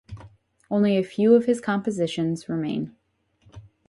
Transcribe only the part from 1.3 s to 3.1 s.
of his compositions remain.